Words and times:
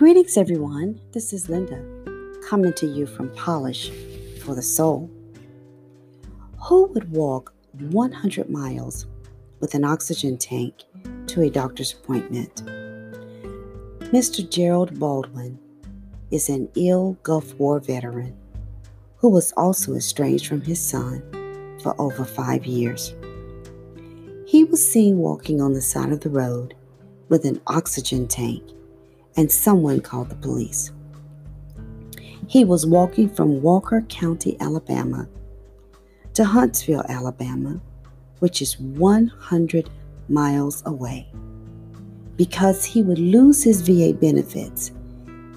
Greetings, 0.00 0.38
everyone. 0.38 0.98
This 1.12 1.34
is 1.34 1.50
Linda 1.50 1.84
coming 2.48 2.72
to 2.72 2.86
you 2.86 3.04
from 3.04 3.28
Polish 3.34 3.90
for 4.42 4.54
the 4.54 4.62
Soul. 4.62 5.10
Who 6.58 6.86
would 6.86 7.12
walk 7.12 7.52
100 7.90 8.48
miles 8.48 9.04
with 9.60 9.74
an 9.74 9.84
oxygen 9.84 10.38
tank 10.38 10.72
to 11.26 11.42
a 11.42 11.50
doctor's 11.50 11.92
appointment? 11.92 12.64
Mr. 14.10 14.48
Gerald 14.48 14.98
Baldwin 14.98 15.58
is 16.30 16.48
an 16.48 16.70
ill 16.76 17.18
Gulf 17.22 17.52
War 17.56 17.78
veteran 17.78 18.34
who 19.18 19.28
was 19.28 19.52
also 19.52 19.94
estranged 19.96 20.46
from 20.46 20.62
his 20.62 20.80
son 20.80 21.20
for 21.82 21.94
over 22.00 22.24
five 22.24 22.64
years. 22.64 23.12
He 24.46 24.64
was 24.64 24.80
seen 24.82 25.18
walking 25.18 25.60
on 25.60 25.74
the 25.74 25.82
side 25.82 26.10
of 26.10 26.20
the 26.20 26.30
road 26.30 26.72
with 27.28 27.44
an 27.44 27.60
oxygen 27.66 28.26
tank, 28.26 28.62
and 29.36 29.50
someone 29.50 30.00
called 30.00 30.28
the 30.28 30.36
police. 30.36 30.92
He 32.46 32.64
was 32.64 32.86
walking 32.86 33.28
from 33.28 33.62
Walker 33.62 34.02
County, 34.08 34.56
Alabama 34.60 35.28
to 36.34 36.44
Huntsville, 36.44 37.04
Alabama, 37.08 37.80
which 38.38 38.62
is 38.62 38.78
100 38.78 39.90
miles 40.28 40.82
away, 40.86 41.28
because 42.36 42.84
he 42.84 43.02
would 43.02 43.18
lose 43.18 43.62
his 43.62 43.82
VA 43.82 44.12
benefits 44.14 44.92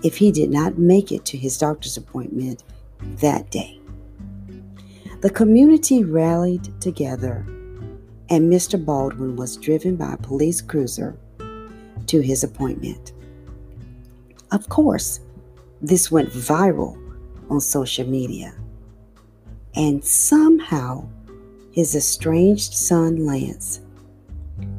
if 0.03 0.17
he 0.17 0.31
did 0.31 0.49
not 0.49 0.77
make 0.77 1.11
it 1.11 1.25
to 1.25 1.37
his 1.37 1.57
doctor's 1.57 1.97
appointment 1.97 2.63
that 3.17 3.49
day. 3.51 3.79
The 5.21 5.29
community 5.29 6.03
rallied 6.03 6.69
together, 6.81 7.45
and 8.29 8.51
Mr. 8.51 8.83
Baldwin 8.83 9.35
was 9.35 9.55
driven 9.57 9.95
by 9.95 10.13
a 10.13 10.17
police 10.17 10.61
cruiser 10.61 11.17
to 12.07 12.19
his 12.19 12.43
appointment. 12.43 13.13
Of 14.53 14.69
course, 14.69 15.19
this 15.81 16.11
went 16.11 16.29
viral 16.29 16.95
on 17.49 17.59
social 17.59 18.07
media, 18.07 18.53
and 19.75 20.05
somehow 20.05 21.07
his 21.71 21.95
estranged 21.95 22.71
son 22.71 23.25
Lance 23.25 23.81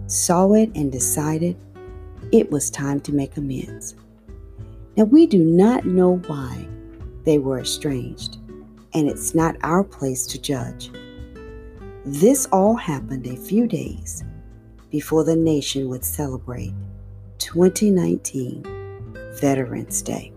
saw 0.07 0.53
it 0.53 0.71
and 0.77 0.93
decided 0.93 1.57
it 2.31 2.53
was 2.53 2.71
time 2.71 3.01
to 3.01 3.13
make 3.13 3.37
amends. 3.37 3.97
Now, 4.97 5.05
we 5.05 5.27
do 5.27 5.45
not 5.45 5.85
know 5.85 6.19
why 6.29 6.69
they 7.25 7.39
were 7.39 7.59
estranged, 7.59 8.39
and 8.95 9.09
it's 9.09 9.35
not 9.35 9.57
our 9.65 9.83
place 9.83 10.25
to 10.29 10.41
judge. 10.41 10.93
This 12.05 12.47
all 12.53 12.77
happened 12.77 13.27
a 13.27 13.37
few 13.37 13.67
days 13.67 14.23
before 14.93 15.25
the 15.25 15.35
nation 15.35 15.89
would 15.89 16.05
celebrate 16.05 16.73
2019 17.39 18.74
Veterans 19.41 20.03
Day. 20.03 20.33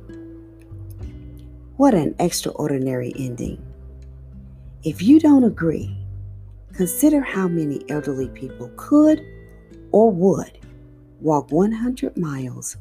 What 1.77 1.93
an 1.93 2.15
extraordinary 2.19 3.13
ending. 3.17 3.61
If 4.83 5.01
you 5.01 5.19
don't 5.19 5.43
agree, 5.43 5.95
consider 6.73 7.21
how 7.21 7.47
many 7.47 7.83
elderly 7.89 8.29
people 8.29 8.71
could 8.75 9.21
or 9.91 10.11
would 10.11 10.59
walk 11.21 11.51
100 11.51 12.17
miles 12.17 12.77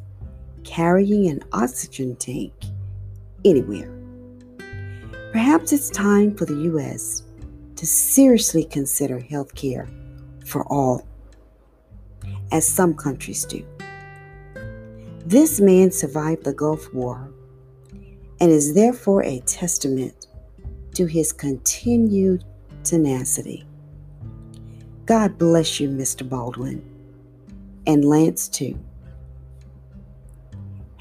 carrying 0.64 1.28
an 1.28 1.40
oxygen 1.52 2.16
tank 2.16 2.52
anywhere. 3.44 3.92
Perhaps 5.32 5.72
it's 5.72 5.90
time 5.90 6.34
for 6.34 6.46
the 6.46 6.56
U.S. 6.70 7.22
to 7.76 7.86
seriously 7.86 8.64
consider 8.64 9.18
health 9.18 9.54
care 9.54 9.88
for 10.44 10.64
all, 10.72 11.06
as 12.52 12.66
some 12.66 12.94
countries 12.94 13.44
do. 13.44 13.66
This 15.26 15.58
man 15.58 15.90
survived 15.90 16.44
the 16.44 16.52
Gulf 16.52 16.94
War 16.94 17.28
and 18.38 18.52
is 18.52 18.74
therefore 18.74 19.24
a 19.24 19.40
testament 19.40 20.28
to 20.94 21.06
his 21.06 21.32
continued 21.32 22.44
tenacity. 22.84 23.66
God 25.04 25.36
bless 25.36 25.80
you, 25.80 25.88
Mr. 25.88 26.28
Baldwin, 26.28 26.80
and 27.88 28.04
Lance 28.04 28.46
too. 28.46 28.78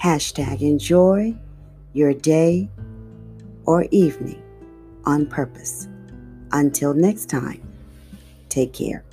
Hashtag 0.01 0.61
enjoy 0.61 1.35
your 1.93 2.15
day 2.15 2.67
or 3.67 3.83
evening 3.91 4.41
on 5.05 5.27
purpose. 5.27 5.87
Until 6.51 6.95
next 6.95 7.29
time, 7.29 7.61
take 8.49 8.73
care. 8.73 9.03